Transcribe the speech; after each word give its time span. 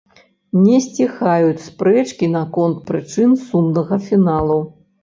Не 0.61 0.77
сціхаюць 0.85 1.65
спрэчкі 1.67 2.33
наконт 2.39 2.83
прычын 2.89 3.39
сумнага 3.47 4.03
фіналу. 4.09 4.63